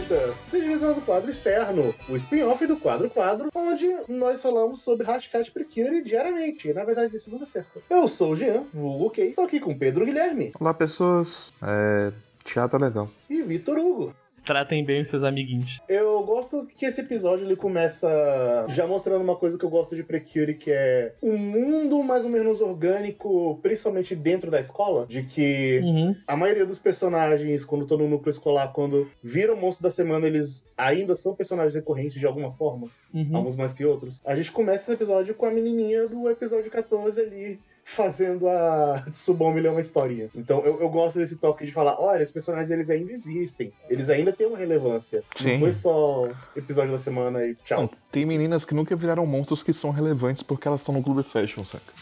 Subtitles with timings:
[0.00, 5.50] Senhoritas, sejam ao quadro externo, o spin-off do quadro quadro, onde nós falamos sobre Hashtag
[5.50, 7.80] Precure diariamente, na verdade de segunda a sexta.
[7.90, 10.52] Eu sou o Jean, o OK, estou aqui com Pedro Guilherme.
[10.58, 12.12] Olá pessoas, é...
[12.44, 13.10] teatro é legal.
[13.28, 14.14] E Vitor Hugo.
[14.44, 15.80] Tratem bem os seus amiguinhos.
[15.88, 18.08] Eu gosto que esse episódio ele começa
[18.68, 22.30] já mostrando uma coisa que eu gosto de Precure, que é um mundo mais ou
[22.30, 26.16] menos orgânico, principalmente dentro da escola, de que uhum.
[26.26, 30.26] a maioria dos personagens, quando estão no núcleo escolar, quando viram o monstro da semana,
[30.26, 33.36] eles ainda são personagens recorrentes de alguma forma, uhum.
[33.36, 34.20] alguns mais que outros.
[34.24, 37.60] A gente começa esse episódio com a menininha do episódio 14 ali
[37.94, 40.30] fazendo a Tsubame ler uma historinha.
[40.34, 44.08] Então eu, eu, gosto desse toque de falar, olha, esses personagens eles ainda existem, eles
[44.08, 45.24] ainda têm uma relevância.
[45.34, 45.52] Sim.
[45.52, 47.82] Não foi só episódio da semana e tchau.
[47.82, 51.22] Não, tem meninas que nunca viraram monstros que são relevantes porque elas estão no Clube
[51.22, 51.92] Fashion, saca?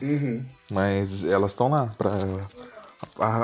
[0.00, 0.44] Uhum.
[0.70, 2.10] Mas elas estão lá pra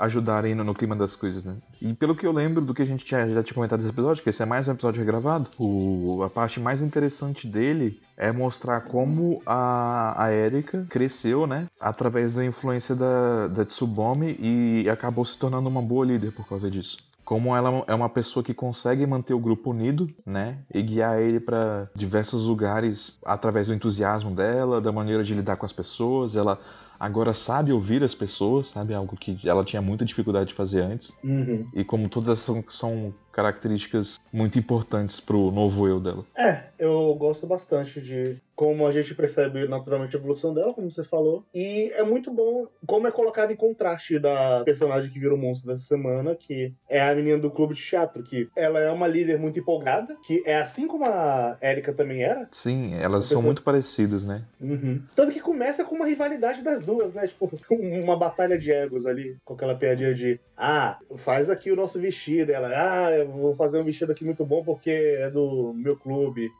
[0.00, 1.56] ajudarem no, no, clima das coisas, né?
[1.80, 4.22] E pelo que eu lembro do que a gente tinha, já tinha comentado nesse episódio,
[4.22, 8.82] que esse é mais um episódio regravado, o, a parte mais interessante dele é mostrar
[8.82, 11.66] como a, a Erika cresceu, né?
[11.80, 16.70] Através da influência da, da Tsubomi e acabou se tornando uma boa líder por causa
[16.70, 16.98] disso
[17.30, 21.38] como ela é uma pessoa que consegue manter o grupo unido, né, e guiar ele
[21.38, 26.58] para diversos lugares através do entusiasmo dela, da maneira de lidar com as pessoas, ela
[27.00, 28.92] agora sabe ouvir as pessoas, sabe?
[28.92, 31.12] Algo que ela tinha muita dificuldade de fazer antes.
[31.24, 31.66] Uhum.
[31.74, 36.24] E como todas são, são características muito importantes pro novo eu dela.
[36.36, 41.02] É, eu gosto bastante de como a gente percebe naturalmente a evolução dela, como você
[41.02, 41.44] falou.
[41.54, 45.70] E é muito bom como é colocado em contraste da personagem que vira o monstro
[45.70, 49.38] dessa semana, que é a menina do clube de teatro, que ela é uma líder
[49.38, 52.46] muito empolgada, que é assim como a Erika também era.
[52.52, 54.44] Sim, elas são muito parecidas, né?
[54.60, 55.02] Uhum.
[55.16, 57.26] Tanto que começa com uma rivalidade das duas, né?
[57.26, 57.50] Tipo,
[58.04, 62.52] uma batalha de egos ali, com aquela piadinha de ah, faz aqui o nosso vestido.
[62.52, 66.50] Ela, ah, eu vou fazer um vestido aqui muito bom porque é do meu clube.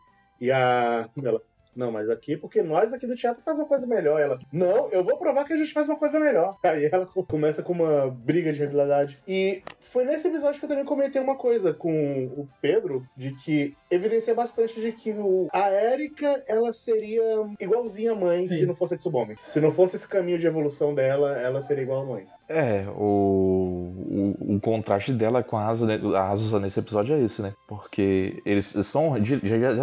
[0.40, 1.08] E a.
[1.22, 1.42] Ela,
[1.74, 4.20] não, mas aqui, porque nós aqui do teatro faz uma coisa melhor.
[4.20, 6.56] Ela, não, eu vou provar que a gente faz uma coisa melhor.
[6.64, 9.22] Aí ela começa com uma briga de rivalidade.
[9.26, 13.76] E foi nesse episódio que eu também comentei uma coisa com o Pedro, de que
[13.90, 17.22] evidencia bastante de que o, a Erika, ela seria
[17.58, 18.58] igualzinha à mãe Sim.
[18.58, 19.34] se não fosse a Tsubome.
[19.36, 22.26] Se não fosse esse caminho de evolução dela, ela seria igual à mãe.
[22.52, 25.86] É, o, o, o, contraste dela com a Asa,
[26.56, 27.54] a nesse episódio é esse, né?
[27.68, 29.14] Porque eles são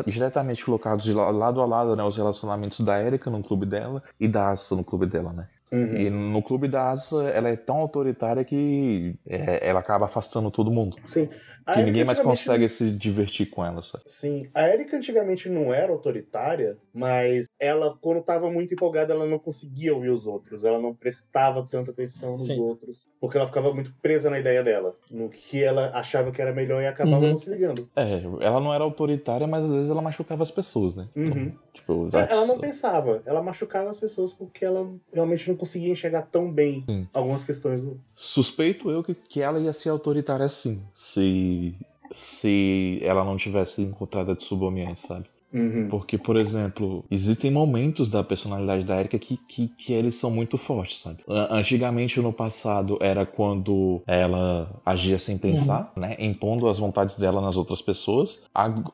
[0.05, 2.03] diretamente colocados de lado a lado, né?
[2.03, 5.47] Os relacionamentos da Erika no clube dela e da Asa no clube dela, né?
[5.71, 5.97] Uhum.
[5.97, 10.71] E no clube da Asa, ela é tão autoritária que é, ela acaba afastando todo
[10.71, 10.95] mundo.
[11.05, 11.29] Sim.
[11.65, 14.05] A que ninguém mais consegue se divertir com ela, sabe?
[14.07, 14.47] Sim.
[14.53, 19.93] A Erika antigamente não era autoritária, mas ela, quando estava muito empolgada, ela não conseguia
[19.93, 20.63] ouvir os outros.
[20.63, 22.57] Ela não prestava tanta atenção nos Sim.
[22.61, 23.09] outros.
[23.19, 24.95] Porque ela ficava muito presa na ideia dela.
[25.11, 27.31] No que ela achava que era melhor e acabava uhum.
[27.31, 27.89] não se ligando.
[27.97, 31.09] É, ela não era autoritária, mas às vezes ela machucava as pessoas, né?
[31.17, 31.25] Uhum.
[31.25, 31.53] Então,
[31.87, 33.21] tipo, ela não pensava.
[33.25, 37.07] Ela machucava as pessoas porque ela realmente não conseguia enxergar tão bem Sim.
[37.13, 37.99] algumas questões do.
[38.15, 40.81] Suspeito eu que, que ela ia ser autoritária assim.
[40.93, 41.75] Se.
[42.11, 45.25] Se ela não tivesse encontrado a Tsubomie, sabe?
[45.53, 45.87] Uhum.
[45.89, 50.57] Porque, por exemplo, existem momentos da personalidade da Erika que, que, que eles são muito
[50.57, 51.23] fortes, sabe?
[51.27, 56.01] Antigamente, no passado, era quando ela agia sem pensar, uhum.
[56.01, 56.15] né?
[56.19, 58.39] Impondo as vontades dela nas outras pessoas.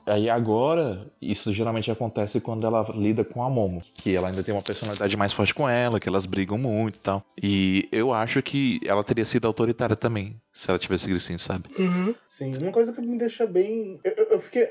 [0.05, 3.81] Aí agora, isso geralmente acontece quando ela lida com a Momo.
[3.95, 6.99] Que ela ainda tem uma personalidade mais forte com ela, que elas brigam muito e
[6.99, 7.23] tal.
[7.41, 11.65] E eu acho que ela teria sido autoritária também, se ela tivesse sido assim, sabe?
[11.77, 12.13] Uhum.
[12.27, 13.99] Sim, uma coisa que me deixa bem.
[14.03, 14.69] Eu, eu, eu fiquei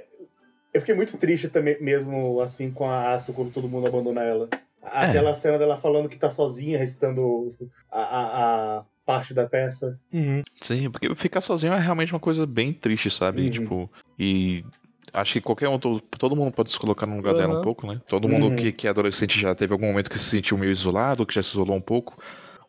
[0.72, 4.48] eu fiquei muito triste também, mesmo assim, com a Asuka quando todo mundo abandona ela.
[4.82, 5.34] Aquela é.
[5.34, 7.54] cena dela falando que tá sozinha, recitando
[7.90, 9.98] a, a, a parte da peça.
[10.12, 10.42] Uhum.
[10.60, 13.42] Sim, porque ficar sozinho é realmente uma coisa bem triste, sabe?
[13.42, 13.50] Uhum.
[13.50, 14.64] Tipo, e
[15.12, 17.40] acho que qualquer um, todo, todo mundo pode se colocar no lugar uhum.
[17.40, 18.00] dela um pouco, né?
[18.08, 18.56] Todo mundo uhum.
[18.56, 21.42] que, que é adolescente já teve algum momento que se sentiu meio isolado, que já
[21.42, 22.20] se isolou um pouco.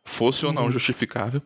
[0.04, 0.72] Fosse ou não uhum.
[0.72, 1.42] justificável.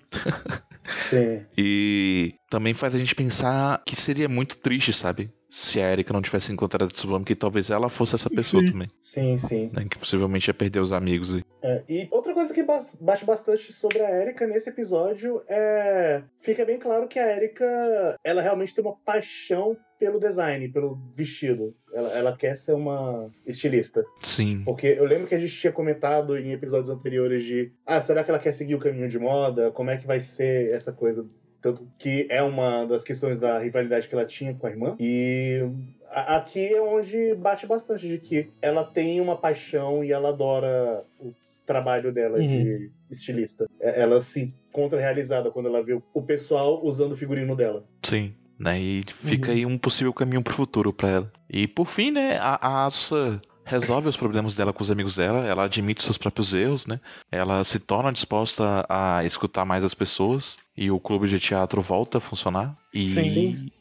[1.10, 1.42] Sim.
[1.58, 5.30] E também faz a gente pensar que seria muito triste, sabe?
[5.50, 8.72] Se a Erika não tivesse encontrado a Tsubame, que talvez ela fosse essa pessoa sim.
[8.72, 8.88] também.
[9.02, 9.70] Sim, sim.
[9.74, 11.34] Né, que possivelmente ia perder os amigos.
[11.34, 11.44] aí.
[11.62, 16.22] É, e outra coisa que bate bastante sobre a Erika nesse episódio é.
[16.40, 21.76] Fica bem claro que a Erika ela realmente tem uma paixão pelo design, pelo vestido.
[21.94, 24.06] Ela, ela quer ser uma estilista.
[24.22, 24.62] Sim.
[24.64, 27.72] Porque eu lembro que a gente tinha comentado em episódios anteriores de.
[27.86, 29.72] Ah, será que ela quer seguir o caminho de moda?
[29.72, 31.28] Como é que vai ser essa coisa
[31.62, 34.96] tanto que é uma das questões da rivalidade que ela tinha com a irmã.
[35.00, 35.62] E
[36.10, 41.34] aqui é onde bate bastante de que ela tem uma paixão e ela adora o
[41.66, 42.48] trabalho dela uhum.
[42.48, 43.68] de estilista.
[43.80, 47.84] É, ela se encontra realizada quando ela vê o pessoal usando o figurino dela.
[48.04, 48.34] Sim.
[48.58, 48.80] né?
[48.80, 51.32] E fica aí um possível caminho pro futuro pra ela.
[51.50, 55.46] E por fim, né, a, a Asa resolve os problemas dela com os amigos dela,
[55.46, 57.00] ela admite seus próprios erros, né?
[57.32, 62.18] Ela se torna disposta a escutar mais as pessoas e o clube de teatro volta
[62.18, 62.76] a funcionar.
[62.94, 63.72] E Sim.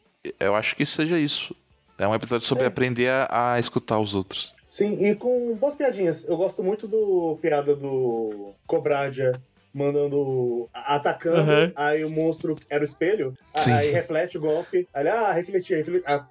[0.41, 1.55] eu acho que seja isso.
[1.99, 2.67] É um episódio sobre É.
[2.67, 4.53] aprender a, a escutar os outros.
[4.69, 6.27] Sim, e com boas piadinhas.
[6.29, 9.41] Eu gosto muito do piada do Cobradia
[9.73, 10.69] mandando.
[10.75, 11.73] atacando, Aham.
[11.77, 13.73] aí o monstro era o espelho, Sim.
[13.73, 16.05] aí reflete o golpe, aí ah, refleti, refleti.
[16.07, 16.27] Ah,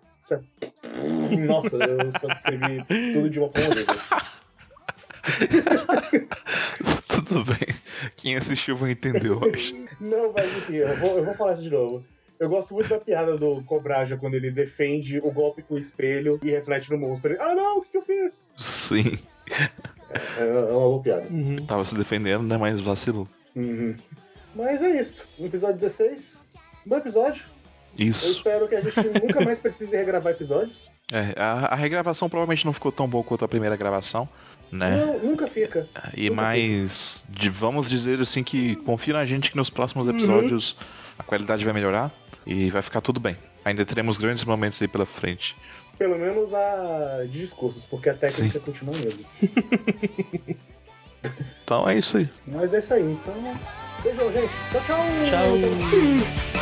[1.47, 3.95] nossa, eu só descrevi tudo de uma forma horrível.
[7.07, 7.75] Tudo bem.
[8.15, 9.73] Quem assistiu vai entender, eu acho.
[9.99, 12.03] Não, mas enfim, eu vou, eu vou falar isso de novo.
[12.39, 16.39] Eu gosto muito da piada do Cobraja quando ele defende o golpe com o espelho
[16.43, 17.31] e reflete no monstro.
[17.31, 18.45] Ele, ah, não, o que, que eu fiz?
[18.57, 19.17] Sim.
[20.37, 21.27] É, é uma boa piada.
[21.29, 21.65] Uhum.
[21.65, 22.57] Tava se defendendo, né?
[22.57, 23.27] Mas vacilou.
[23.55, 23.95] Uhum.
[24.53, 25.25] Mas é isso.
[25.39, 26.43] Episódio 16.
[26.85, 27.45] Bom episódio.
[27.97, 28.31] Eu Isso.
[28.31, 30.89] espero que a gente nunca mais precise regravar episódios.
[31.11, 34.27] É, a, a regravação provavelmente não ficou tão boa quanto a primeira gravação,
[34.71, 34.97] né?
[35.05, 35.87] Não, nunca fica.
[36.15, 40.75] E nunca mais, de- vamos dizer assim que confia na gente que nos próximos episódios
[41.17, 42.11] a qualidade vai melhorar
[42.45, 43.37] e vai ficar tudo bem.
[43.63, 45.55] Ainda teremos grandes momentos aí pela frente.
[45.97, 49.23] Pelo menos a de discursos, porque a técnica continua mesmo.
[51.63, 52.29] Então é isso aí.
[52.47, 53.03] Mas é isso aí.
[53.03, 53.33] Então,
[54.03, 54.53] beijão, gente.
[54.71, 54.97] Tchau, tchau.
[55.29, 56.54] Tchau.